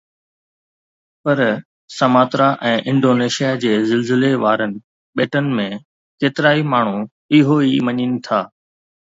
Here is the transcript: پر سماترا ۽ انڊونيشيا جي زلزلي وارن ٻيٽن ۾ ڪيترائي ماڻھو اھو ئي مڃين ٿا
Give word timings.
پر 1.25 1.37
سماترا 1.97 2.47
۽ 2.69 2.73
انڊونيشيا 2.93 3.51
جي 3.65 3.73
زلزلي 3.91 4.33
وارن 4.45 4.73
ٻيٽن 5.21 5.53
۾ 5.61 5.69
ڪيترائي 6.25 6.61
ماڻھو 6.73 6.97
اھو 7.37 7.55
ئي 7.67 7.77
مڃين 7.87 8.13
ٿا 8.25 8.39